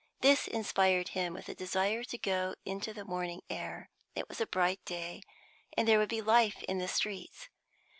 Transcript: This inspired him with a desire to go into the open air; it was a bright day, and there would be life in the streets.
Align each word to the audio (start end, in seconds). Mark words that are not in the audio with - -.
This 0.21 0.47
inspired 0.47 1.09
him 1.09 1.31
with 1.35 1.47
a 1.47 1.53
desire 1.53 2.03
to 2.05 2.17
go 2.17 2.55
into 2.65 2.91
the 2.91 3.01
open 3.01 3.41
air; 3.51 3.91
it 4.15 4.27
was 4.27 4.41
a 4.41 4.47
bright 4.47 4.83
day, 4.83 5.21
and 5.77 5.87
there 5.87 5.99
would 5.99 6.09
be 6.09 6.23
life 6.23 6.63
in 6.63 6.79
the 6.79 6.87
streets. 6.87 7.49